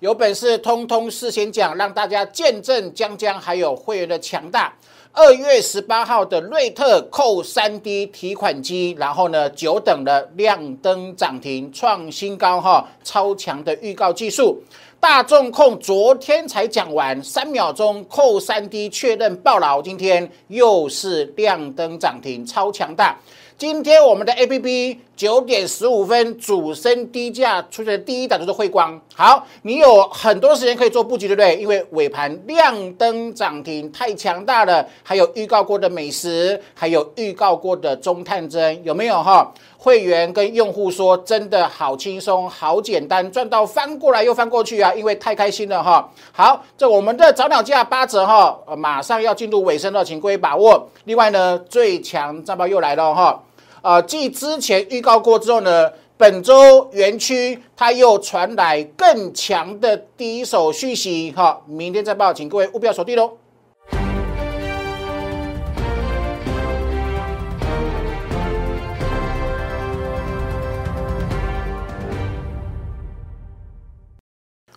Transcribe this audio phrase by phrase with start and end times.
[0.00, 4.72] 有本事通通事先讲，让大家见证江江还有会员的强大。
[5.12, 14.62] 二月十八号的瑞特扣三 D 提款机，然后呢，久等的亮灯涨停创新高哈，超强的预告技术。
[14.98, 23.18] 大众控昨天才讲完，三秒钟扣三 D 确认爆牢，今天又是亮灯涨停，超强大。
[23.60, 28.98] 今天我们的 A P P 九点十五分主升低价出现的第一档就是汇光。
[29.14, 31.56] 好，你有很多时间可以做布局，对不对？
[31.56, 39.52] 因为尾盘亮灯涨停太强大了，还有预告过的美食，还有预告过的中探针，有没有哈？
[39.76, 44.94] 会员跟用户说，真的好轻松，好简单，赚到翻过来又翻过去啊！
[44.94, 46.10] 因为太开心了哈。
[46.32, 50.88] 好，这我们的早鸟价八折哈，马上要进入尾声了，请各位把握。
[51.04, 53.38] 另外呢，最强战报又来了哈。
[53.82, 63.38] 啊，继之前预告过之后呢，本周园区它又传来更强的第一手讯息，哈，明天再报，请各位务必要锁定喽。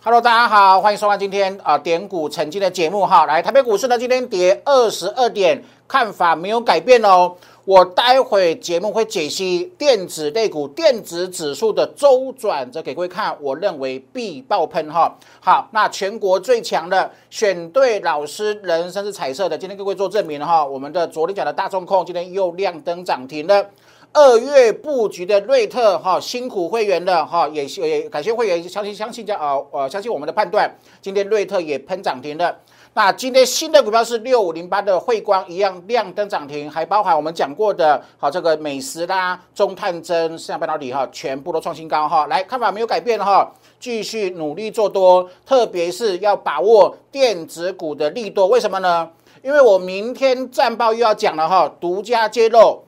[0.02, 3.24] Hello，大家好，欢迎收看今天啊点股成绩的节目哈。
[3.24, 7.36] 来，台北股市呢今天跌二十二点，看法没有改变哦。
[7.66, 13.34] 我待会节目会解析电子类股、电子指数的周转，这给各位看。
[13.40, 15.16] 我认为必爆喷哈。
[15.40, 19.56] 好，那全国最强的选对老师，人生是彩色的。
[19.56, 20.62] 今天各位做证明哈。
[20.62, 23.66] 我们的昨天讲的大众控，今天又亮灯涨停了。
[24.12, 30.72] 二月布局的瑞特哈，辛苦会员的哈，也也感谢会员相信相信加啊呃相信我们的判断。
[31.00, 32.56] 今天瑞特也喷涨停了。
[32.96, 42.28] 那今天新的股票是六五零八的汇光，一样亮灯涨停，还包含我们讲过的，好这个美食啦、中探针、上半导体哈，全部都创新高哈。
[42.28, 48.46] 来看法没有改变哈，继续努力做多，特别是要把握电子股的利多。
[48.46, 49.10] 为什么呢？
[49.42, 52.84] 因为我明天战报又要讲了哈，独家揭露。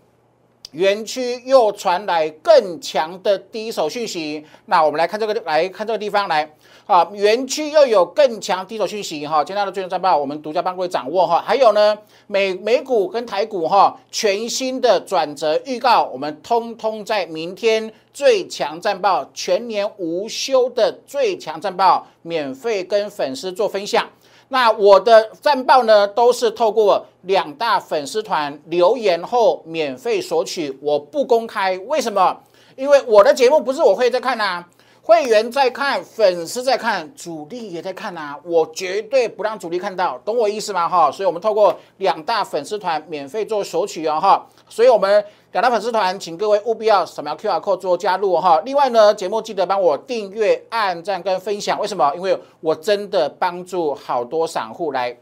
[0.72, 6.52] 园区又传来更强的第一手讯息，那我们来看这个，来看这个地方来，
[6.88, 11.98] 好，园区又有更强低手讯息哈，今天的最终战报我们独家帮各位掌握哈，还有呢
[12.28, 24.08] 美美股跟台股哈全新的转折预告，我们通通在明天最强战报全年无休的最强战报免费跟粉丝做分享。
[24.50, 31.76] 那我的战报呢，都是透过两大粉丝团留言后免费索取，我不公开。
[31.88, 32.42] 为什么？
[32.76, 34.64] 因为我的节目不是我会在看呐。
[35.06, 40.88] 会员在看，粉丝在看，主力也在看呐，我绝对不让主力看到，懂我意思吗？
[40.88, 48.60] 哈，所以我们透过两大粉丝团免费做索取哦，哈，所以我们两大粉丝团，请各位务必要扫描 QR code 做加入哈。
[48.64, 52.12] 另外呢，节目记得帮我订阅、按赞跟分享，为什么？
[52.16, 55.16] 因为我真的帮助好多散户来，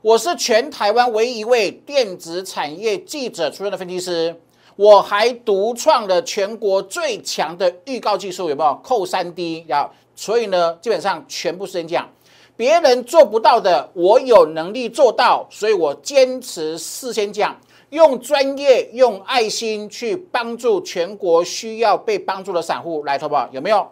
[0.00, 4.40] 我是全台湾唯一一位电子产业记者出身的分析师。
[4.76, 8.74] 我还独创了全国最强的预告技术，有没有？
[8.82, 12.08] 扣三 D 要，所以呢，基本上全部是先讲，
[12.56, 17.56] 别人做不到的，我有能力做到，所以我坚持事先讲，
[17.90, 23.48] 用专业、用爱心去帮助全国需要被帮助的散户来，好不好？
[23.52, 23.86] 有没有？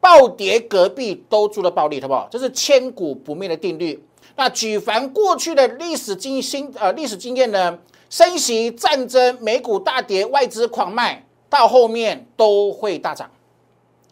[0.00, 2.28] 暴跌隔壁都住了暴利，好不好？
[2.30, 4.02] 这是千古不灭的定律。
[4.34, 7.78] 那举凡过去的历史经新呃历史经验呢？
[8.12, 13.30] 升息、战争、美股大跌、外资狂卖，到后面都会大涨，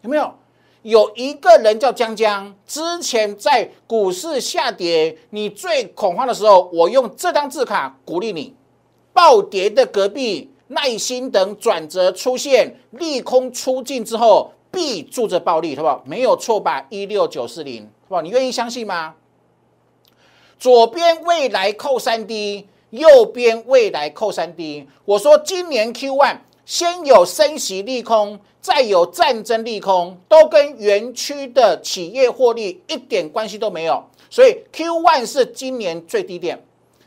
[0.01, 0.33] 有没有？
[0.81, 8.55] 有一个人叫江江，之前在股市下跌，你最恐慌的时候，我用这张字卡鼓励你，
[9.13, 16.01] 暴跌的隔壁，耐心等转折出现，利空出尽之后，必住着暴利，好不好？
[16.07, 16.87] 没有错吧？
[16.89, 18.23] 一六九四零，好不好？
[18.23, 19.13] 你愿意相信吗？
[20.57, 22.67] 左边未来扣三 D。
[22.91, 36.63] 右边未来扣三 D，我说今年 Q one 先有升息利空，再有战争利空，都跟园区的企业获利一点关系都没有，所以 Q one 是今年最低点。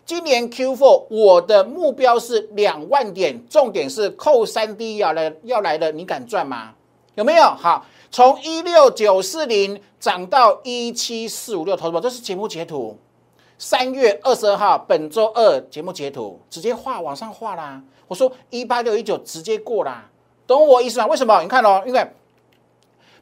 [0.07, 6.73] 今年 Q four 我的目标是两万点，重点是扣三 D 要来要来了，你敢赚吗？
[7.15, 7.43] 有没有？
[7.43, 12.99] 好，从一六九四零涨到一七四五六，投资这是节目截图。
[13.59, 17.81] 三月二十二号，本周二节目截图，直接画往上画啦。
[18.09, 20.11] 我说一八六一九直接过啦，
[20.47, 21.07] 懂我意思吗？
[21.07, 21.41] 为什么？
[21.41, 22.05] 你看哦，因为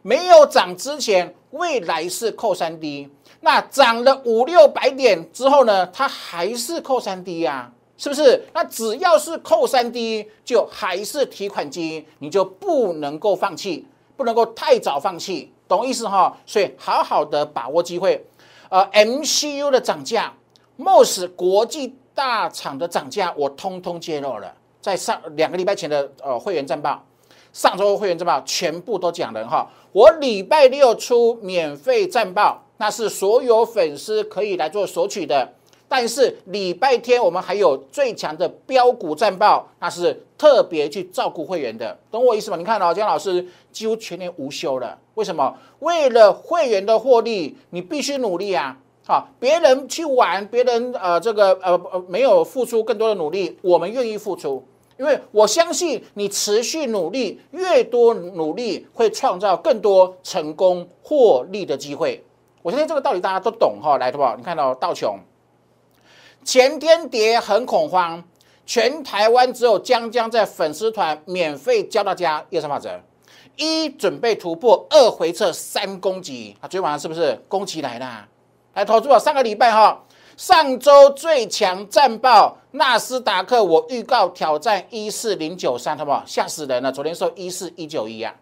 [0.01, 8.47] 没有涨之前，未来是扣三 D，那涨了五六百点之后呢，它还是扣三 D 呀，是不是？
[8.55, 13.87] 那只要是扣三 D，就还是提款机，你就不能够放弃，
[14.17, 15.53] 不能够太早放弃。
[15.69, 16.37] 懂意思哈？
[16.45, 18.27] 所以好好的把握机会。
[18.73, 20.33] 呃，MCU 的涨价
[20.79, 27.05] ，MOS 国际大厂的涨价，我通通揭露了，在上两个礼拜前的呃会员战报，
[27.53, 29.71] 上周会员战报全部都讲了哈。
[29.93, 35.53] 我礼拜六出免费战报，那是所有粉丝可以来做索取的。
[35.93, 42.57] 但是礼拜天我们还有最强的标股战报，那是特别去照顾会员的，懂我意思吗？
[42.57, 45.55] 你看哦，江老师几乎全年无休了，为什么？
[45.81, 48.75] 为了会员的获利，你必须努力啊！
[49.07, 54.65] 好，别人去玩，别人呃这个呃呃没有付出更多的努力，我们愿意付出，
[54.99, 62.25] 因为我相信你持续努力，越多努力会创造更多成功获利的机会。
[62.63, 64.35] 我相信这个道理大家都懂哈，来，好不好？
[64.39, 65.19] 你看到道琼。
[66.45, 68.23] 前天跌很恐慌，
[68.67, 73.01] 全台湾只有江江在粉丝团免费教大家夜三法则：
[73.57, 76.57] 一准备突破，二回撤，三攻击。
[76.61, 78.27] 啊，昨天晚上是不是攻击来了？
[78.75, 79.19] 来投资啊！
[79.19, 80.03] 上个礼拜哈，
[80.37, 86.25] 上周最强战报纳斯达克，我预告挑战一四零九三，好不好？
[86.27, 86.91] 吓死人了！
[86.91, 88.35] 昨天收一四一九一啊。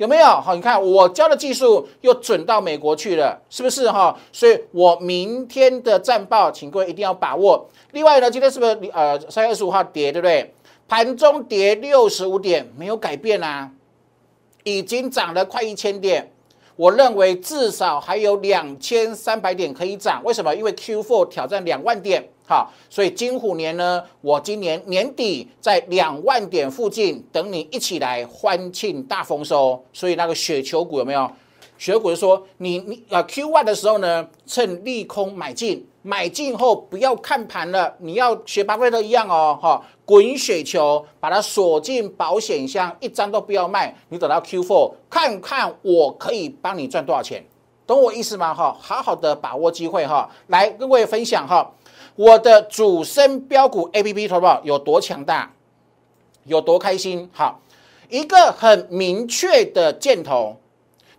[0.00, 0.54] 有没有好？
[0.54, 4.18] 你看我教的技术又准到美国去了，是不是哈？
[4.32, 7.68] 所以我明天的战报，请各位一定要把握。
[7.92, 10.54] 另外呢，今天是不是呃三月二十五号跌，对不对？
[10.88, 13.70] 盘中跌六十五点，没有改变啊，
[14.64, 16.32] 已经涨了快一千点。
[16.76, 20.22] 我认为至少还有两千三百点可以涨。
[20.24, 20.56] 为什么？
[20.56, 22.26] 因为 Q4 挑战两万点。
[22.50, 29.80] 好，所以金虎年呢，我今年年底在两万点附近等你一起来欢庆大丰收。
[29.92, 31.30] 所以那个雪球股有没有？
[31.78, 43.94] 雪球股说你你啊 Q one 的时候呢，趁利空买进，买进后不要看盘了，你要学巴菲特一样哦，哈，滚雪球，把它锁进保险箱，一张都不要卖。
[44.08, 47.44] 你等到 Q four 看看，我可以帮你赚多少钱，
[47.86, 48.52] 懂我意思吗？
[48.52, 51.70] 哈，好好的把握机会哈，来跟各位分享哈。
[52.20, 55.54] 我的主升标股 A P P 投保有多强大，
[56.44, 57.30] 有多开心？
[57.32, 57.62] 好，
[58.10, 60.56] 一个很明确的箭头，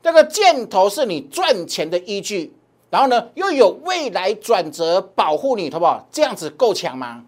[0.03, 2.53] 这个箭头是你赚钱的依据，
[2.92, 6.07] 然后呢，又有未来转折保护你，好不好？
[6.12, 7.25] 这样子够强吗？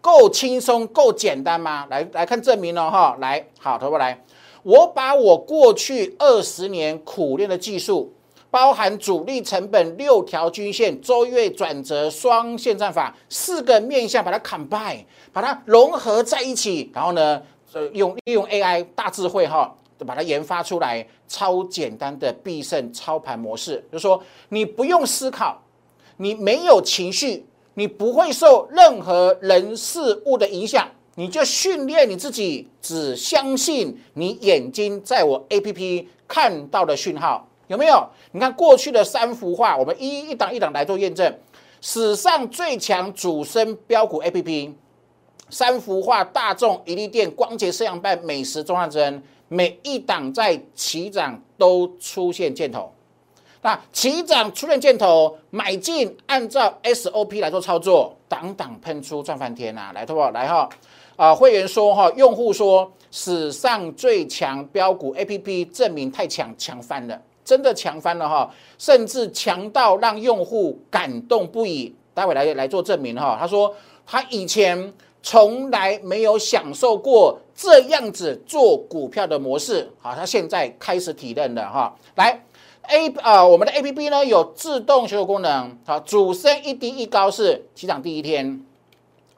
[0.00, 1.88] 够轻松、够简单吗？
[1.90, 4.22] 来来看证明了哈，来好，投保来，
[4.62, 8.14] 我把我过去二十年苦练的技术。
[8.52, 15.02] 包含主力成本、六条均线、周月转折、双线战法四个面向，把它 combine，
[15.32, 17.40] 把它融合在一起，然后呢，
[17.72, 19.74] 呃，用利用 AI 大智慧哈，
[20.06, 23.82] 把它研发出来超简单的必胜操盘模式。
[23.90, 25.62] 就是说，你不用思考，
[26.18, 37.48] 你没有情绪，你不会受任何人事物的影响，你就训练你自己，只相信你眼睛在我 APP 看到的讯号。
[37.68, 38.06] 有没有？
[38.32, 41.34] 你看过去的三幅画，我们一一档一档来做验证。
[41.80, 44.74] 史上最强主升标股 A P P，
[45.50, 52.92] 三幅画：大众、一利店、光洁摄像办、美食中汉真，每一档在起涨都出现箭头。
[53.62, 59.92] 那起涨出现箭头，买进，按照 S O P 来做操作，档档喷出赚翻天呐！
[59.94, 60.30] 来，好不好？
[60.32, 60.68] 来哈
[61.16, 61.34] 啊！
[61.34, 67.20] 会员说哈，用户说史上最强标股 A P P 证明太强，强翻了。
[67.44, 71.94] 真的强翻了哈，甚至强到让用户感动不已。
[72.14, 73.38] 待会来来做证明哈。
[73.40, 73.74] 他说
[74.06, 81.96] 他以前从来没有享受过这样子做股票的模式，好，他现在开始体认了哈。
[82.16, 82.42] 来
[82.82, 88.62] ，A 啊，我们的 A P P 呢有自动修复功能，好，主升一低一高是起涨第一天，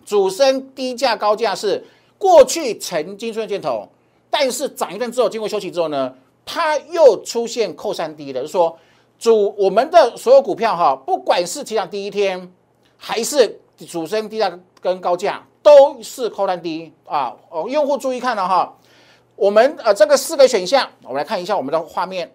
[0.04, 1.84] 主升低价高价是
[2.18, 3.88] 过去曾经出现箭头，
[4.28, 6.12] 但是涨一段之后经过休息之后呢？
[6.46, 8.78] 它又出现扣三低了，就是说
[9.18, 12.52] 主我们的所有股票哈，不管是提涨第一天，
[12.98, 17.34] 还是主升低价跟高价，都是扣三低啊！
[17.48, 18.76] 哦，用户注意看了哈，
[19.36, 22.30] 我们呃这个四个选项，我们来看一下我们的画面，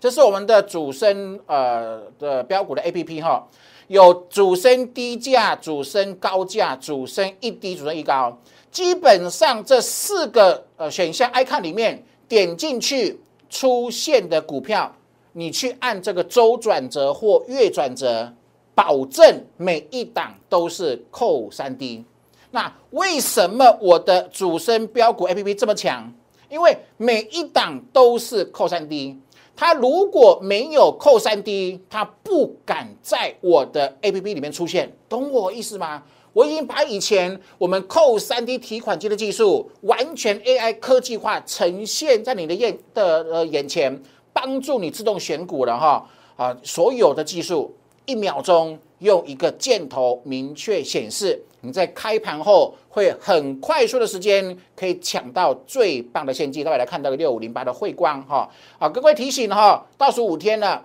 [0.00, 3.46] 这是我们的主升呃的标股的 A P P 哈，
[3.86, 8.36] 有主升低价、主升高价、主升一低、主升一高，
[8.72, 12.04] 基本上这四个呃选项 icon 里面。
[12.28, 14.94] 点进去出现的股票，
[15.32, 18.32] 你去按这个周转折或月转折，
[18.74, 22.04] 保证每一档都是扣三 D。
[22.50, 26.12] 那为什么我的主升标股 A P P 这么强？
[26.48, 29.18] 因为每一档都是扣三 D。
[29.54, 36.02] 它如果没有扣三 D，它不敢在我的 A P P 里面出现，懂我意思吗？
[36.36, 44.02] 我已经把以前我们扣三 D 提款机的技术完全 AI 科技化呈现在你的眼的呃眼前，
[44.34, 47.74] 帮助你自动选股了哈啊，所有的技术
[48.04, 56.62] 一秒钟用一个箭头明确显示，你在开盘后会很快速的时间可以抢到最棒的现金。
[56.62, 58.46] 各位来看到个六五零八的汇光哈
[58.78, 60.84] 啊，各位提醒哈，倒数五天了。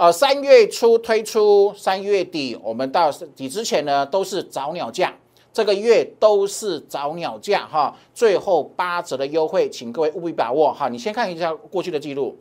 [0.00, 5.14] 呃，三月初推出，三月底我们到底之前呢，都是早鸟价，
[5.52, 10.88] 这个月都是早鸟价哈，最后八折的优惠，请各位务必把握哈。
[10.88, 12.34] 你先看一下过去的记录，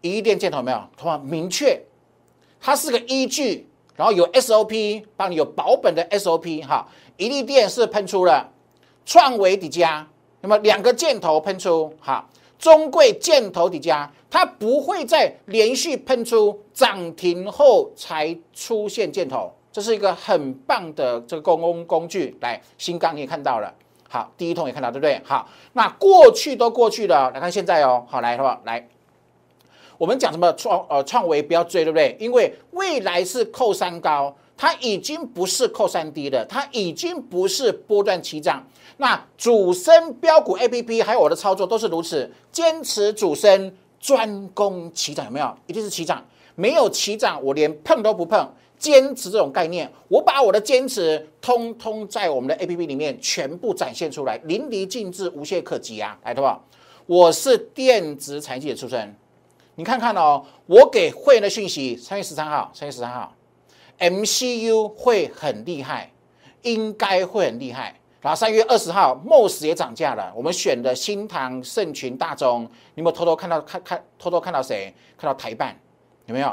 [0.00, 0.80] 一电箭头没有？
[0.96, 1.82] 同样明确，
[2.60, 6.86] 它是个依据，然后有 SOP 帮你有保本的 SOP 哈。
[7.16, 8.48] 一亿电是喷出了
[9.04, 10.06] 创维底加，
[10.40, 12.24] 那么两个箭头喷出哈，
[12.62, 14.10] 中贵箭头底加。
[14.30, 22.34] 它不会在连续喷出涨停后才出现箭头，这是一个很棒的这个工工具。
[22.40, 23.70] 来，新钢你也看到了，
[24.08, 25.20] 好，第一桶也看到，对不对？
[25.22, 28.58] 好，那过去都过去了，来看现在哦，好来是吧？
[28.64, 28.88] 来，
[29.98, 32.16] 我们讲什么创呃创维不要追，对不对？
[32.18, 38.66] 因为未来是扣三高，它已经不是扣三低了，它已经不是波段起涨。
[38.96, 43.74] 那主升标股 A P P 还有我的操作都是如此，坚持主升。
[44.04, 45.56] 专攻起涨有没有？
[45.68, 48.52] 一定是起涨，没有起涨我连碰都不碰。
[48.76, 56.18] 坚持这种概念，我把我的坚持通通在我们的 A P P 里面全部展现出来，淋漓尽致，无懈可击啊！
[56.24, 56.60] 来，对吧？
[57.06, 59.14] 我是电子财经的出身，
[59.76, 63.32] 你看看哦，我给会员的讯息，三月十三号，三月十三号
[63.98, 66.10] ，M C U 会很厉害，
[66.62, 68.00] 应该会很厉害。
[68.22, 70.32] 然后三月二十号，MOS 也涨价了。
[70.32, 72.62] 我们选的新唐、盛群、大中，
[72.94, 73.60] 你有没有偷偷看到？
[73.62, 74.94] 看看偷偷看到谁？
[75.18, 75.76] 看到台办
[76.26, 76.46] 有没有？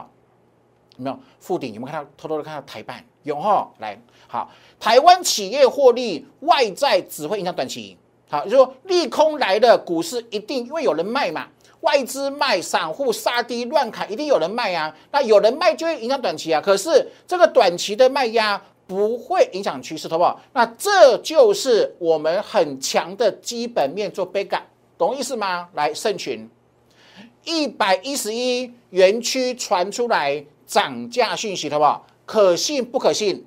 [0.97, 1.19] 有没有？
[1.39, 2.09] 富鼎有没有看到？
[2.17, 3.69] 偷偷的看到台办有哈？
[3.77, 3.95] 来，
[4.27, 4.49] 好，
[4.79, 7.95] 台湾企业获利，外在只会影响短期。
[8.31, 11.45] 好，就说利空来的股市一定因为有人卖嘛，
[11.81, 14.91] 外资卖，散户杀低乱砍，一定有人卖啊。
[15.11, 16.59] 那有人卖就会影响短期啊。
[16.59, 18.59] 可是这个短期的卖压。
[18.89, 20.41] 不会影响趋势，好不好？
[20.51, 24.65] 那这就是我们很强的基本面做背感，
[24.97, 25.69] 懂意思吗？
[25.75, 26.49] 来，盛群
[27.43, 32.07] 一百一十一园区传出来涨价讯息，好不好？
[32.25, 33.45] 可信不可信？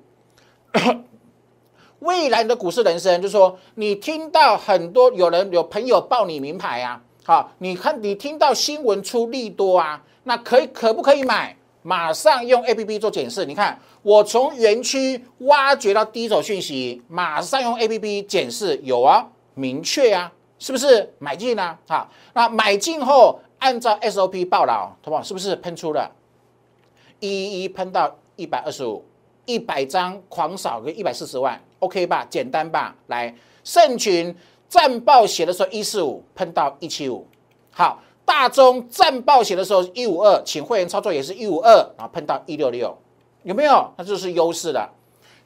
[1.98, 11.56] 未来的股市人生，就是说，你听到很多有人有朋友报你名牌啊，好，你看你听到新闻出利多啊，那可以可不可以买？
[11.82, 21.76] 马上用 A P P 做检视，你看我从园区挖掘到第一手讯息，马上用 A P P 检视，有啊，明确啊，是不是买进呢？
[21.88, 25.22] 好，那买进后按照 S O P 报道，好不好？
[25.22, 26.10] 是不是喷出了？
[27.18, 29.04] 一一喷到一百二十五，
[29.44, 32.24] 一百张狂扫个一百四十万，OK 吧？
[32.30, 32.94] 简单吧？
[33.08, 33.34] 来，
[33.64, 34.34] 盛群
[34.68, 37.26] 战报写的时候一四五喷到一七五，
[37.72, 38.00] 好。
[38.24, 42.96] 大中战报写的时候一五二，请会员操作也是一五二，然后碰到一六六，
[43.42, 43.90] 有没有？
[43.96, 44.90] 那就是优势了。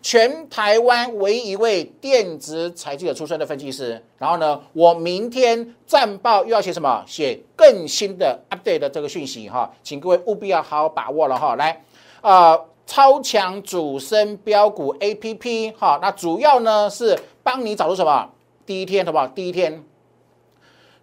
[0.02, 4.00] 全台湾唯一一位电子财经的出身的分析师。
[4.18, 7.02] 然后呢，我明天战报又要写什么？
[7.08, 11.56] 写更新的 update 的这个讯息哈，请各位务必要好好把握了哈。
[11.56, 11.82] 来，
[12.20, 18.30] 呃，超强主升标股 A P P 哈，那主要呢是帮你找出什么？
[18.64, 19.26] 第一天好不好？
[19.26, 19.82] 第一天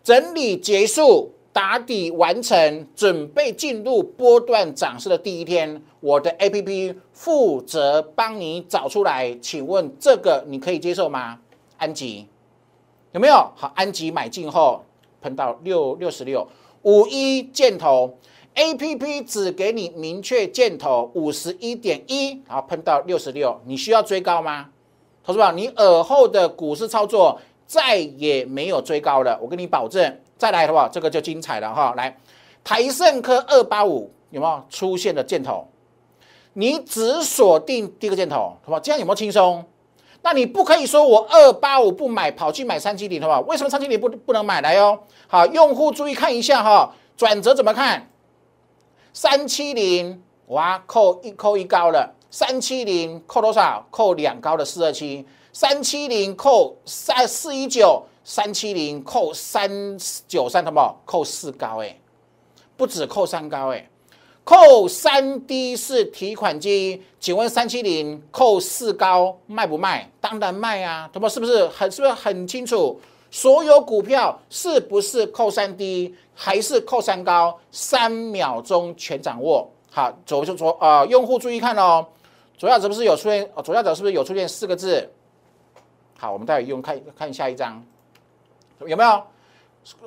[0.02, 1.33] 整理结束。
[1.54, 9.32] 打底完成，准备进入波段涨势的第一天，我的 A P P 负责帮你找出来。
[9.40, 11.40] 请问这个你可以接受吗？
[11.78, 12.28] 安吉
[13.12, 13.34] 有没有？
[13.56, 14.84] 好，安吉买进后
[15.22, 16.48] 喷到六六十六
[16.82, 18.18] 五一箭头
[18.56, 24.72] ，A P P 只给你明确箭头五十一点一，然后喷到六十六，你需要追高吗？
[25.24, 30.18] 投资者，你耳后的股市操作再也没有追高了，我跟你保证。
[30.38, 31.94] 再来的话，这个就精彩了哈！
[31.96, 32.18] 来，
[32.64, 35.68] 台盛科二八五有没有出现的箭头？
[36.54, 38.80] 你只锁定第一个箭头，好吧？
[38.80, 39.64] 这样有没有轻松？
[40.22, 43.40] 那你不可以说我二八五不买，跑去买三七零，好吧？
[43.42, 45.00] 为什么三七零不不能买来哦？
[45.28, 48.10] 好，用户注意看一下哈，转折怎么看？
[49.14, 53.86] 三七零哇，扣一扣一高了，三七零扣多少？
[53.90, 58.04] 扣两高的四二七，三七零扣三四一九。
[58.24, 60.96] 三七零扣三九三，什么？
[61.06, 62.00] 扣四高哎，
[62.78, 63.90] 不止扣三高哎，
[64.44, 67.02] 扣三低是提款机。
[67.20, 70.10] 请问三七零扣四高卖不卖？
[70.22, 71.30] 当然卖啊，什么？
[71.30, 73.00] 是不是很是不是很清楚？
[73.30, 77.60] 所有股票是不是扣三低还是扣三高？
[77.72, 79.70] 三秒钟全掌握。
[79.92, 82.06] 好，左就左啊，用户注意看哦，
[82.58, 83.50] 左下角是不是有出现？
[83.64, 85.10] 左下角是不是有出现四个字？
[86.18, 87.84] 好，我们待会用看看下一张。
[88.86, 89.24] 有没有？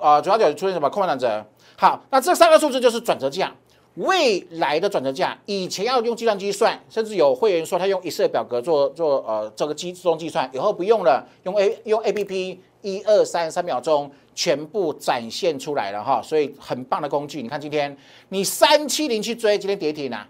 [0.01, 1.47] 啊，主要就出现什么空盘转折？
[1.77, 3.55] 好，那这三个数字就是转折价，
[3.97, 5.37] 未来的转折价。
[5.45, 17.43] 以前要用计算机算，甚至有会员说他用 Excel 表格做做呃这个机自动计算，以后不用了，用 A 用 A P P，一二三三秒钟全部展现出来了哈，所以很棒的工具。
[17.43, 17.95] 你看今天
[18.31, 20.27] 你三七零去追，今天跌停啊，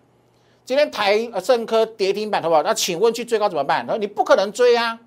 [0.65, 2.65] 今天台呃盛科跌停板，好不好？
[2.65, 3.87] 那请问去追高怎么办？
[3.87, 4.99] 他说你不可能追啊，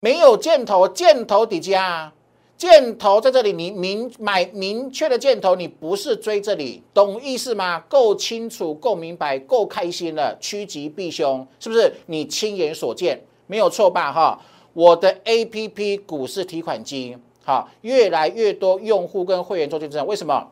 [0.00, 2.12] 没有箭头，箭头底价。
[2.60, 7.80] 箭头在这里，你明买明确的箭头，你不是追这里，懂意思吗？
[7.88, 11.90] 够清楚，够明白，够开心了，趋吉避凶，是不是？
[12.04, 14.12] 你亲眼所见，没有错吧？
[14.12, 14.38] 哈，
[14.74, 20.48] 我的 A P P 股市提款机，好，越来越多用户跟会员做见证，为什么？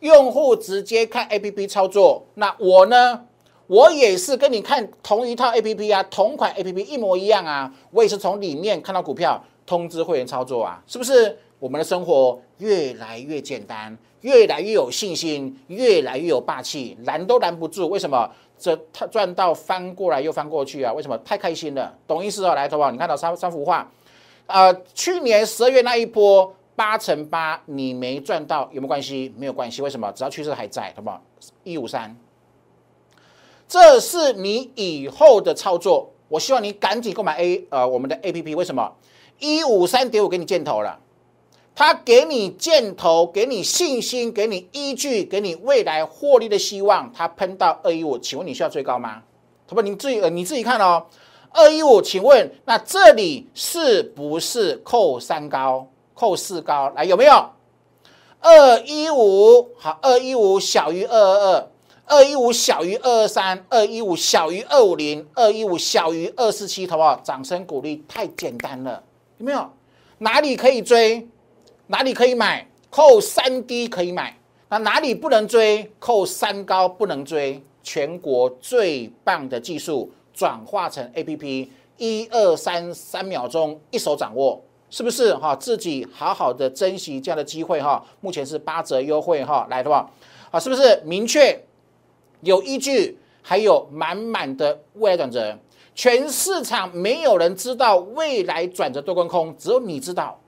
[0.00, 3.26] 用户直接看 A P P 操作，那我呢？
[3.68, 9.42] 我也是跟你看同一套 A P P 啊，同款 A P P 一模一样啊，我也是从里面看到股票。
[9.66, 17.86] 通知会员操作啊，是不是我们的生活越来越简单，越来越有信心，越来越有霸气，拦都拦不住？
[17.88, 18.30] 为什么？
[18.56, 20.92] 这他赚到翻过来又翻过去啊？
[20.92, 21.18] 为什么？
[21.18, 22.54] 太开心了，懂意思哦？
[22.54, 23.90] 来，投保，你看到三三幅画，
[24.46, 29.34] 呃，去年十二月那一波八乘八，你没赚到有没有关系？
[29.36, 30.10] 没有关系，为什么？
[30.12, 31.20] 只要趋势还在，好不好？
[31.64, 32.16] 一五三，
[33.66, 38.92] 这是你以后的操作，我希望你赶紧购买 A 呃我们的 A P P，为什么？
[39.38, 40.98] 一五三点五给你箭头了，
[41.74, 47.12] 他给你箭头，给你信心，给你依据，给你未来获利的希望。
[47.12, 49.22] 他喷到二一五，请问你需要追高吗？
[49.66, 51.06] 他不，你自己呃你自己看哦。
[51.50, 56.92] 二一五，请问那这里是不是扣三高、扣四高？
[56.96, 57.50] 来有没有？
[58.40, 61.68] 二一五好，二一五小于二二二，
[62.06, 67.20] 二一五小于二二三，二一五小于二五零，二一五小于二四七，好不好？
[67.24, 69.02] 掌声鼓励，太简单了。
[69.44, 69.70] 有没有
[70.18, 71.28] 哪里可以追？
[71.88, 72.66] 哪里可以买？
[72.88, 74.38] 扣三低可以买，
[74.70, 75.92] 那哪里不能追？
[75.98, 77.62] 扣三高不能追。
[77.82, 85.54] 全国最棒的技术转化成 A P P，一二三三秒钟一手掌握，是不是哈？
[85.54, 88.02] 自己好好的珍惜这样的机会哈。
[88.22, 90.10] 目前是八折优惠哈，来的话，
[90.50, 91.62] 啊，是不是明确
[92.40, 93.18] 有依据？
[93.42, 95.58] 还有满满的未来转折。
[95.94, 100.38] 全市场没有人知道未来转折多跟空，只有你知道，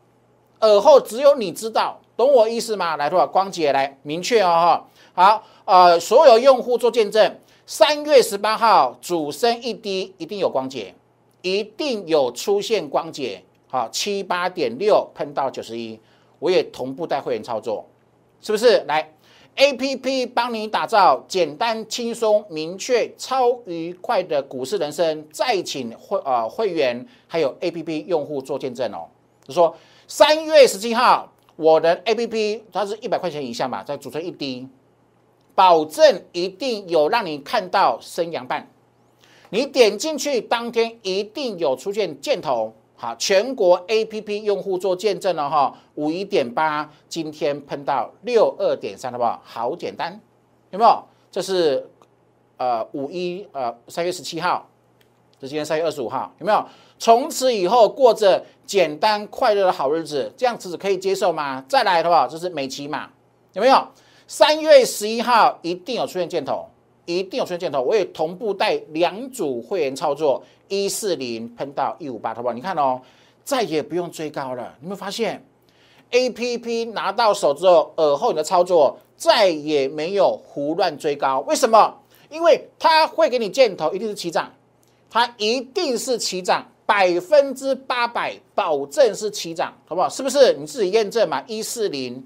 [0.60, 2.96] 耳后只有你知道，懂我意思吗？
[2.96, 10.94] 来，多少光姐来明确哦哈，好，呃，所有用户做见证，三月十八号主升一低，一定有光解，
[11.42, 16.00] 一定有出现光解，好，七八点六喷到九十一，
[16.40, 17.86] 我也同步带会员操作，
[18.40, 18.84] 是不是？
[18.88, 19.12] 来。
[19.56, 25.26] A P P 帮你打造简单、轻松、明确、超愉快的股市人生。
[25.32, 29.08] 再请会啊会员还有 A P P 用户做见证哦。
[29.46, 29.74] 就说
[30.06, 34.68] 三月十七号，我的 A P P 它是一百块钱以下嘛，在组成一滴，
[35.54, 38.70] 保证一定有让你看到升阳半。
[39.48, 42.74] 你点进去当天一定有出现箭头。
[42.96, 49.40] 好，全国 A P P 用户做见证了哈，五一点八今天喷到六二点三，好不好？
[49.44, 50.18] 好简单，
[50.70, 51.02] 有没有？
[51.30, 51.86] 这是
[52.56, 54.66] 呃五一呃三月十七号，
[55.38, 56.64] 这今天三月二十五号，有没有？
[56.98, 61.62] 从此以后过着简单快乐的好日子，这样子可以接受吗？
[61.68, 63.10] 再来的话，这是美琪嘛，
[63.52, 63.86] 有没有？
[64.26, 66.66] 三月十一号一定有出现箭头。
[67.06, 72.52] 一定有出现箭头，我也同步带两组会员操作，一四零喷到一五八，好不好？
[72.52, 73.00] 你看哦，
[73.44, 74.74] 再也不用追高了。
[74.80, 75.42] 你有没有发现
[76.10, 81.40] ？A P P 拿到手之后，耳后你的操作再也没有胡乱追高。
[81.46, 81.94] 为什么？
[82.28, 84.52] 因为它会给你箭头，一定是起涨，
[85.08, 90.08] 它一定是起涨，百分之八百保证是起涨，好不好？
[90.08, 90.52] 是不是？
[90.54, 91.40] 你自己验证嘛。
[91.46, 92.24] 一四零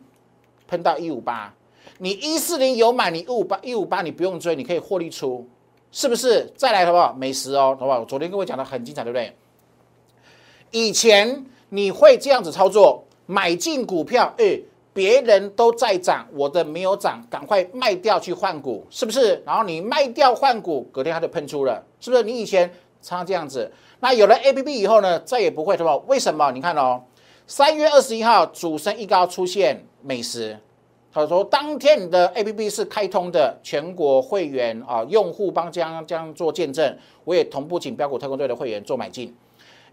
[0.66, 1.54] 喷到一五八。
[2.02, 5.46] 你一四零有买，你一五八一五八你不用追，你可以获利出，
[5.92, 6.50] 是不是？
[6.56, 7.12] 再来好不好？
[7.12, 8.02] 美食哦，好不好？
[8.06, 9.36] 昨天各位讲的很精彩，对不对？
[10.70, 14.58] 以前你会这样子操作，买进股票，哎，
[14.94, 19.42] 别人都在涨，我的没有涨，赶快卖掉去换股，是不是？
[19.44, 22.22] 然后你卖掉换股，隔天它就喷出了，是不是？
[22.22, 22.66] 你以前
[23.02, 25.98] 常常这样子，那有了 A P P 以后呢，再也不会，对吧？
[26.06, 26.50] 为什么？
[26.52, 27.02] 你看哦，
[27.46, 30.58] 三月二十一号主升一高出现美食。
[31.12, 39.35] 他说：“当天你的 A P P 是开通的，全国会员啊用户帮将将做见证，我也同步请标股特工队的会员做买进。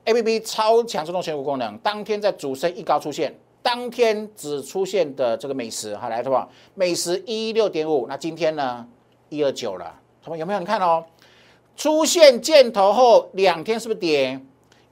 [0.04, 8.86] A P P 超强自动选股功能，当天在主升一高出现，当天只出现的这个美食，好来的话，美食一六点五，那今天呢
[9.30, 10.60] 一二九了，他们有没有？
[10.60, 11.04] 你看哦，
[11.76, 14.40] 出现箭头后两天是不是跌？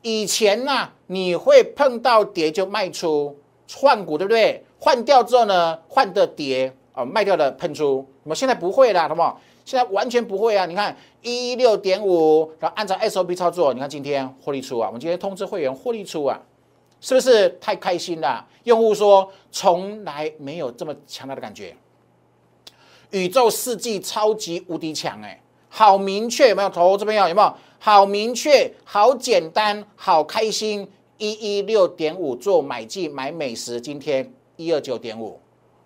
[0.02, 3.38] 以前呢你会碰到跌就卖出
[3.72, 8.08] 换股，对不对？”换掉之后呢，换的跌啊，卖掉的喷出。
[8.21, 9.41] 那么现在不会了，好不好？
[9.65, 10.67] 现在完全不会啊！
[10.67, 16.39] 你看一六点五，然后按照 SOP 操作，你看今天获利出啊，我们今天通知会员获利出啊，
[17.02, 18.45] 是不是太开心了？
[18.65, 21.76] 用户说从来没有这么强大的感觉，
[23.10, 26.69] 宇宙世纪超级无敌强哎，好明确有没有？
[26.69, 27.52] 投这边有有没有？
[27.80, 30.88] 好明确，好简单，好开心！
[31.17, 35.39] 一一六点五做买进买美食，今天一二九点五，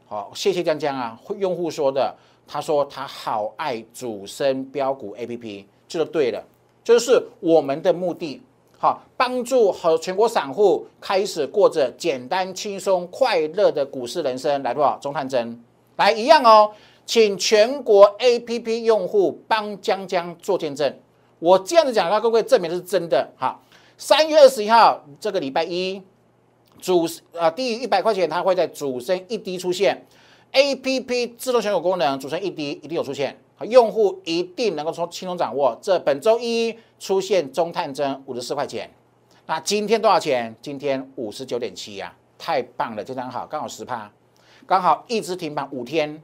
[0.08, 2.16] 好，谢谢江江啊，用户说的。
[2.52, 6.44] 他说他好爱主升标股 A P P，这就对了，
[6.84, 8.42] 就是我们的目的，
[8.80, 14.64] 好帮助和全国散户开始过着简单、轻松、快乐的股市人生。
[14.64, 14.98] 来多少？
[15.00, 15.64] 钟汉珍，
[15.98, 16.72] 来一样哦，
[17.06, 20.92] 请全国 A P P 用户帮江江做见证。
[21.38, 23.30] 我这样子讲，各位证明是真的。
[23.38, 23.62] 好，
[23.96, 26.02] 三月二十一号这个礼拜一，
[26.82, 30.06] 主啊低于一百块钱，它会在主升一低出现。
[30.52, 33.38] A P P 自动选股功能，主升一低一定有出现，
[33.68, 35.78] 用户一定能够从轻松掌握。
[35.80, 38.90] 这本周一出现中探针五十四块钱，
[39.46, 40.56] 那今天多少钱？
[40.62, 44.12] 今天五十九点七呀，太棒了，非常好，刚好十趴，
[44.66, 46.20] 刚好一直停板五天，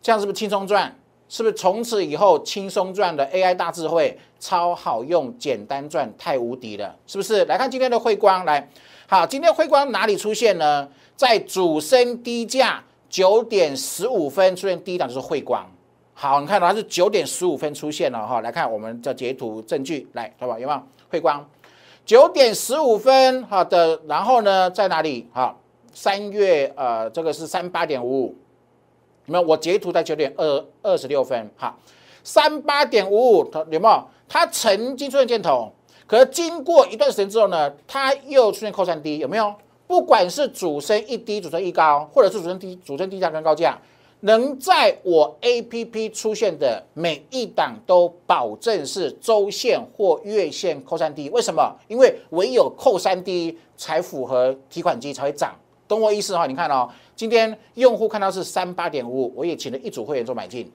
[0.00, 0.96] 这样是不是轻松赚？
[1.28, 7.44] 是不是从此以后轻松赚的 A I 大智慧超好用，简单赚，太无敌了，是不是？
[7.46, 8.68] 来看今天的汇光，来，
[9.12, 10.88] 好，今天汇光哪里出现呢？
[11.14, 12.82] 在主升低价。
[13.10, 15.70] 九点十五分出现第一档就是汇光，
[16.14, 21.46] 好，你看它是九点十五分出现了哈，来看我们的截图证据，来，好吧，有没有汇光？
[22.06, 25.28] 九点十五分好的，然后呢在哪里？
[25.34, 25.54] 哈，
[25.92, 28.36] 三月呃，这个是三八点五五，
[29.26, 29.46] 有没有？
[29.46, 31.76] 我截图在九点二二十六分，哈，
[32.24, 34.08] 三八点五五，它有没有？
[34.26, 35.70] 它曾经出现箭头，
[36.12, 39.54] 可是经过一段时间之后呢，它又出现扣三低，有没有？
[39.86, 43.80] 不管是主升一低、主升一高，或者是主升低、主升低价跟高价，
[44.20, 51.30] 能在我 A P P 出现的每一档都保证是周线或月线扣三低。
[51.30, 51.74] 为什么？
[51.88, 55.54] 因为唯有扣三低才符合提款机才会涨，
[55.88, 56.44] 懂我意思哈？
[56.46, 60.70] 你看哦，今天用户看到是三八点五五，我也请了一组会员做买进，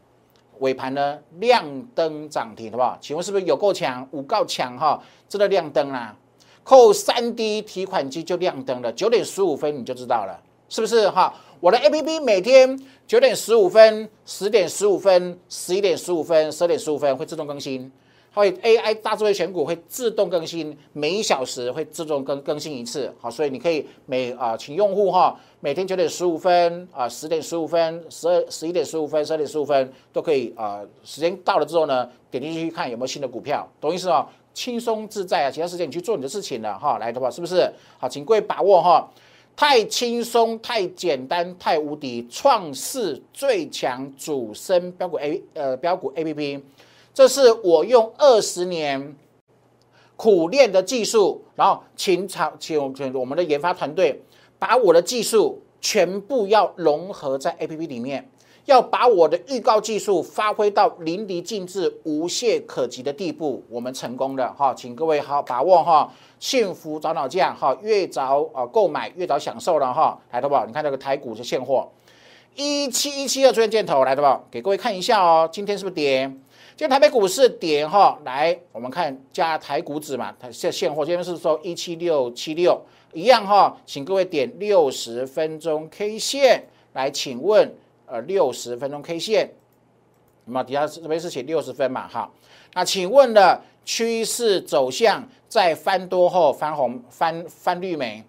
[0.60, 2.98] 尾盘呢亮灯涨停，好不好？
[3.00, 4.08] 请问是不是有够强？
[4.12, 5.02] 五够强哈？
[5.30, 6.16] 真的亮灯啦！
[6.64, 10.38] 扣三 D 提款机就亮灯了，九点十五分你就知道了，
[10.70, 11.34] 是不是哈？
[11.60, 17.92] 我的 A P P 每天九点十五分、十点十五分、十一点十五分、十二点十五分会自动更新，
[18.38, 34.26] 会 A I 大智慧选股会自动更新，每一小时会自动更更新一次，好，所以你可以每啊，请用户哈，每天九点十五分啊、十点十五分、十二十一点十五分、十二点十五分都可以啊，时间到了之后呢，点进去看有没有新的股票，懂意思哦？
[34.54, 37.72] 轻松自在啊，其他时间你去做你的事情了哈，来的话是不是？
[38.00, 39.08] 好，请各位把握哈，
[39.56, 46.64] 太轻松、太简单、太无敌，创世最强主升标股 A 呃标股 A P P，
[47.18, 49.16] 这是我用二十年
[50.16, 54.22] 苦练的技术，然后请厂请请我们的研发团队
[54.60, 58.30] 把我的技术全部要融合在 A P P 里面。
[58.66, 70.56] 要把我的预告技术发挥到淋漓尽致、无懈可击的地步，我们成功了哈，请各位好把握哈，幸福找脑价哈，越早啊购买越早享受了哈，来的不？
[70.68, 71.90] 你看这个台股是现货，
[72.54, 74.44] 一七一七二出现箭头来的不？
[74.52, 76.32] 给各位看一下哦，今天是不是跌？
[76.78, 82.80] 今天台北股市跌哈，来我们看加台股指嘛，它现现货今天是说一七六七六
[83.14, 86.64] 一样哈，请各位点六十分钟 K 线
[86.94, 87.74] 来，请问。
[88.06, 89.50] 呃，六十分钟 K 线，
[90.46, 92.08] 那么底下这边是写六十分嘛？
[92.08, 92.32] 哈，
[92.74, 98.24] 那请问的趋势走向在翻多后翻红翻翻绿没？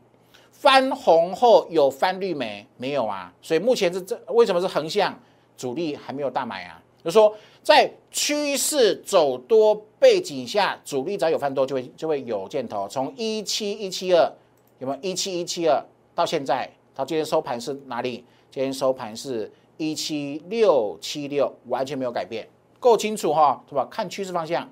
[0.50, 2.66] 翻红后有翻绿没？
[2.76, 5.16] 没有啊，所以目前是这为什么是横向？
[5.56, 6.82] 主力还没有大买啊？
[7.04, 7.32] 就说
[7.68, 12.88] 在趋势走多背景下，主力只要有翻多就会就会有箭头。
[12.88, 14.32] 从一七一七二
[14.78, 18.24] 有没有一七一七二到现在，到今天收盘是哪里？
[18.50, 19.52] 今天收盘是。
[19.76, 22.48] 一七六七六完全没有改变，
[22.80, 23.86] 够清楚哈，是吧？
[23.88, 24.68] 看趋势方向，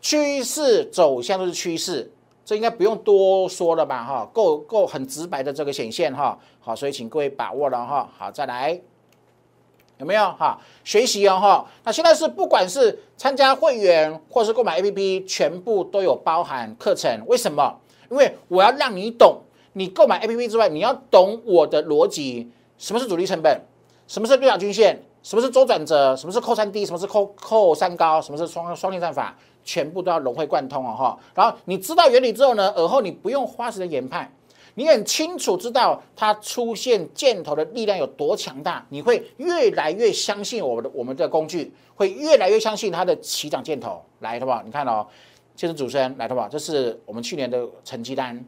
[0.00, 2.10] 趋势走向都是趋势，
[2.44, 4.02] 这应该不用多说了吧？
[4.02, 6.36] 哈，够够很直白的这个显现哈。
[6.58, 8.10] 好，所以请各位把握了哈。
[8.18, 8.80] 好，再来，
[10.00, 10.58] 有没有哈？
[10.82, 11.64] 学习哦哈。
[11.84, 17.22] 那现在是不管是参加会员或是购买 APP，全部都有包含课程。
[17.26, 17.78] 为什么？
[18.10, 19.40] 因为我要让你懂，
[19.74, 23.60] 你购买 APP 之外，你要懂我的逻辑，什么是主力成本？
[24.08, 25.00] 什么是六角均线？
[25.22, 26.16] 什么是周转折？
[26.16, 26.84] 什么是扣三低？
[26.84, 28.20] 什么是扣扣三高？
[28.20, 29.36] 什么是双双链战法？
[29.62, 31.18] 全部都要融会贯通哦哈。
[31.34, 34.32] 然后你知道原理之后呢，而后你不用花时间研判，
[34.74, 44.02] 你很清楚知道它出现箭头的力量有多强大，你会越来越相信我们的我们的工具，会越来越相信它的起涨箭头。
[44.20, 44.62] 来，好不好？
[44.62, 45.06] 你看哦，
[45.56, 46.48] 这是主持人，来，好不好？
[46.48, 48.44] 这是我们去年的成绩单。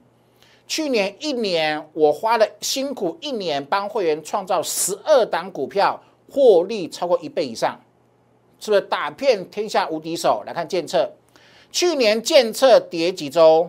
[0.66, 7.78] 去年一年，我花了辛苦一年，帮会员创造十二档股票，获利超过一倍以上，
[8.60, 10.42] 是不是打遍天下无敌手？
[10.46, 11.12] 来看建策，
[11.70, 13.68] 去年建策跌几周？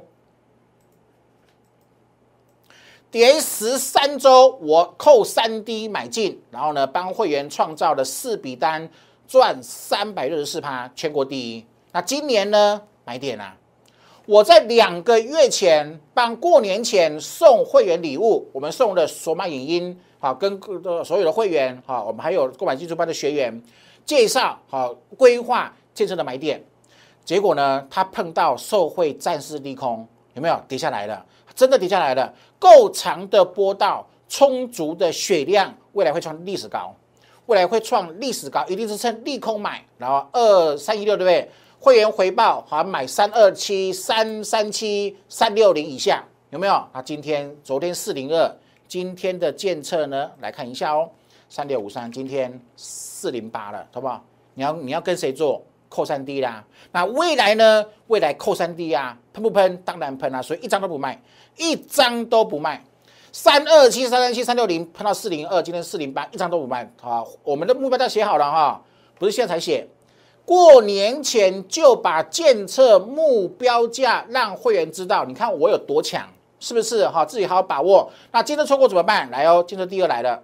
[3.14, 8.90] 跌十三周，我扣三 D 买进，然后呢，帮会员创造了四笔单，
[9.28, 11.64] 赚三百六十四趴，全国第一。
[11.92, 13.56] 那今年呢，买点啊？
[14.26, 20.60] 我在两个月前帮过年前送会员礼物，我们送的索马影音，好跟
[21.06, 23.62] 所有的会员，好，我们还有购买技术班的学员
[24.04, 26.64] 介绍，好规划建设的买点，
[27.24, 31.24] 结果呢，他碰到受惠暂时利空，有没有跌下来了？
[31.56, 36.96] 真的跌下来了，够长的波道，充足的血量，未来会创历史高，
[37.48, 41.52] 未来会创历史高，一定是趁利空买，然后二三一六对不对？
[41.78, 46.74] 会员回报好买三二七、三三七、三六零以下有没有？
[46.94, 48.56] 啊，今天、昨天四零二，
[48.88, 50.32] 今天的建测呢？
[50.40, 51.10] 来看一下哦，
[51.50, 54.24] 三六五三，今天四零八了，好不好？
[54.54, 55.62] 你要你要跟谁做？
[55.94, 56.66] 扣三 D 啦。
[56.92, 57.86] 那未来呢？
[58.08, 59.78] 未来扣三 D 啊，喷不喷？
[59.86, 61.22] 当然喷啊，所以一张都不卖，
[61.56, 62.84] 一张都不卖。
[63.32, 66.92] 三二七、三三七、三六零喷到四零二，今天四零八，一张都不卖。
[67.00, 68.82] 好，我们的目标价写好了哈，
[69.20, 69.88] 不是现在才写。
[70.46, 76.28] 过年前就把建测目标价让会员知道，你看我有多强，
[76.60, 77.08] 是不是？
[77.08, 78.12] 哈，自己好好把握。
[78.32, 79.30] 那建测错过怎么办？
[79.32, 80.44] 来哦，建测第二来了，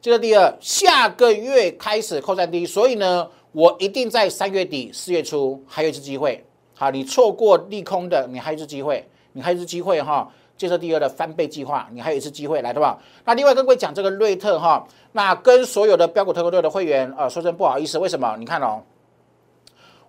[0.00, 6.44] 建测第二，下个月开始扣三低，所以呢，我一定在三月底、四月初还有一次机会。
[6.74, 10.30] 好，你错过利空的，你还有一次机会，你还有一次机会哈。
[10.56, 12.98] 建设第二的翻倍计划，你还有一次机会来，对吧？
[13.24, 18.36] 那另外跟各位讲这个瑞特哈，那跟所有的标股特工队的会员啊，说声不好意思，为什么？
[18.38, 18.82] 你看哦，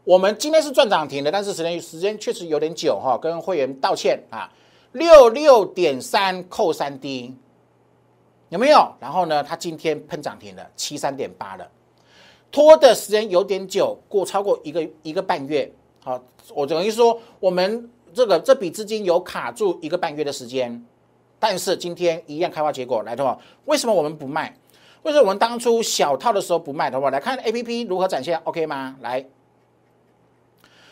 [0.03, 4.51] 我们今天是赚涨停的，但是时间时间确实有点久哈，跟会员道歉啊。
[4.91, 7.33] 六六点三扣三 D
[8.49, 8.93] 有没有？
[8.99, 11.65] 然后呢，它今天喷涨停了，七三点八了，
[12.51, 15.71] 拖的时间有点久，过超过一个一个半月。
[16.03, 16.21] 好，
[16.53, 17.89] 我等于说我们。
[18.13, 20.85] 这个这笔资金有卡住一个半月的时间，
[21.39, 24.53] 但是今天一样开花结果来的话，为什么我们不卖？
[25.03, 28.97] 为什么我们当初小套的时候不卖的话，来看 A P P 如何展现，OK 吗？
[28.99, 29.25] 来，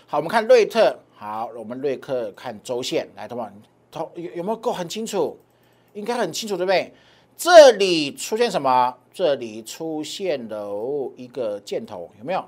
[0.07, 3.51] 好，我们看瑞特，好，我们瑞克看周线，来的话，
[3.91, 5.37] 头有有没有够很清楚？
[5.95, 6.93] 应该很清楚，对不对？
[7.35, 8.95] 这里出现什么？
[9.19, 12.41] 这里出现了一个箭头，有没有？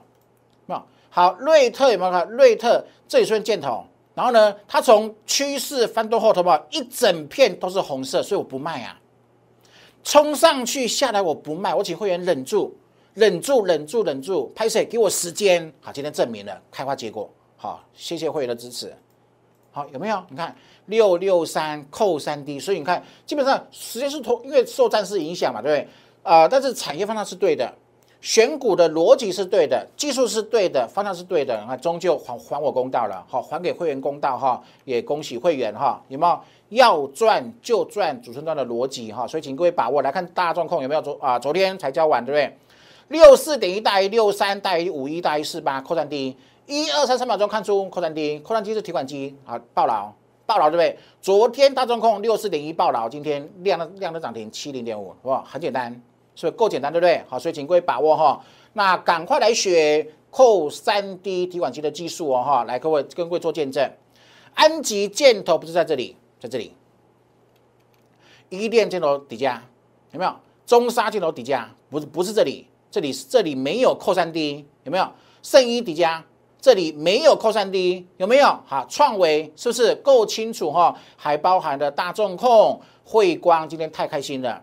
[0.65, 0.81] 没有。
[1.09, 2.25] 好，瑞特有没有看？
[2.29, 3.83] 瑞特这里出现箭头。
[4.13, 8.97] 然后呢，它从趋势翻多后头吧，一整片都是红色，所以我不卖啊。
[10.01, 12.73] 冲上去下来我不卖，我请会员忍住，
[13.15, 15.73] 忍住，忍住，忍住，拍摄给我时间。
[15.81, 17.29] 好，今天证明了开花结果。
[17.57, 18.95] 好，谢谢会员的支持。
[19.71, 20.23] 好，有没有？
[20.29, 20.55] 你看
[20.85, 25.89] 六六三扣三 D，所以你看基本上时间是同，因为受战事影响嘛，对不对？
[26.23, 27.73] 啊，但是产业方向是对的。
[28.21, 39.25] 选股的逻辑是对的，技术是对的，方向是对的，啊，终究还还我公道了，好，还给会员公道哈，也恭喜会员哈，有没有要赚就赚主升段的逻辑哈？
[39.25, 41.39] 所以请各位把握来看大状况有没有昨啊？
[41.39, 42.55] 昨天才交完对不对？
[43.07, 50.13] 六四点一大于六三大于五一大于四八，扩散低一二三三秒钟看出扩散低，扩散低是提款机啊，爆牢
[50.45, 50.95] 爆牢对不对？
[51.23, 55.43] 昨天大中控六四点一爆牢，今天量的量的涨停七零点五，是吧？
[55.43, 55.99] 很简单。
[56.35, 57.23] 所以够简单，对不对？
[57.27, 58.41] 好，所以请各位把握哈。
[58.73, 62.63] 那赶快来学扣三 D 提款机的技术哦哈。
[62.63, 63.91] 来，各位跟各位做见证。
[64.53, 66.73] 安吉箭头不是在这里，在这里。
[68.49, 69.63] 一电箭头底价
[70.11, 70.35] 有没有？
[70.65, 75.09] 中沙箭头底价不是不是这里，这里这里没有扣三 D 有没有？
[75.41, 76.23] 圣一底价
[76.61, 78.45] 这里没有扣三 D 有没有？
[78.65, 80.95] 好，创维是不是够清楚哈？
[81.17, 84.61] 还包含的大众控、汇光，今天太开心了。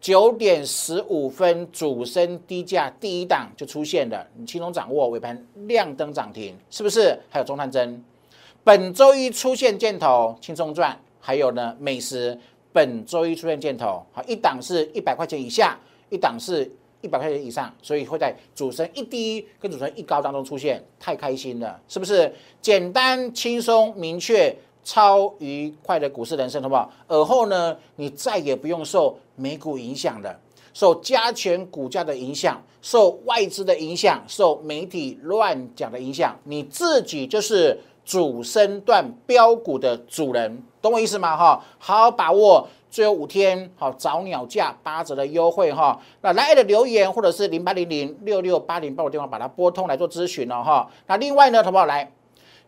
[0.00, 7.18] 九点十五分，主升低价第一档就出现了，你轻松掌握，尾盘亮灯涨停，是不是？
[7.28, 8.02] 还有中探针，
[8.64, 10.98] 本周一出现箭头，轻松赚。
[11.22, 12.36] 还有呢，美食
[12.72, 16.68] 本周一出现箭头，好，一档是一百块钱以下，一档是
[17.02, 22.32] 一百块钱以上，所以会在主升一低跟主升一高当中出现，太开心了，是不是？
[22.62, 24.56] 简单、轻松、明确。
[24.82, 26.90] 超愉快的股市人生，好不好？
[27.06, 30.38] 而后呢，你再也不用受美股影响了，
[30.72, 41.36] 受加权股价的影响，受外资的影响，受媒体乱讲的影响，你自己就是主升段标股的主人，懂我意思吗？
[41.36, 46.00] 哈，好好把握最后五天，好早鸟价八折的优惠哈。
[46.22, 50.90] 那来的留言或者是零八零零六六八零八五电话把它拨通来做咨询了哈。
[51.06, 52.10] 那另外呢，好不好来？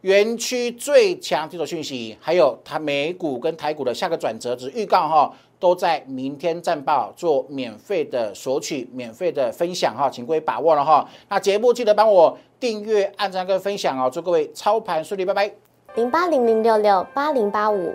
[0.02, 11.08] 园区最强这种讯息，还有它美股跟台股的下个转折之预告哈，都在明天战报做免费的索取、免费的分享哈，请各位把握了哈。
[11.28, 15.50] 那节目记得帮我订阅、按赞跟分享哦，祝各位操盘顺利，拜拜。
[15.94, 17.94] 零八零零六六八零八五，